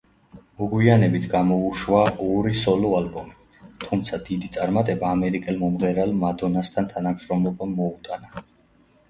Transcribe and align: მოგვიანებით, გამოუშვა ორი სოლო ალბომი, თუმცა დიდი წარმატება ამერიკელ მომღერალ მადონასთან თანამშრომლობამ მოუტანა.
მოგვიანებით, 0.59 1.25
გამოუშვა 1.33 1.99
ორი 2.27 2.53
სოლო 2.61 2.93
ალბომი, 3.01 3.37
თუმცა 3.85 4.19
დიდი 4.31 4.49
წარმატება 4.57 5.13
ამერიკელ 5.19 5.61
მომღერალ 5.67 6.17
მადონასთან 6.25 6.91
თანამშრომლობამ 6.97 7.79
მოუტანა. 7.83 8.45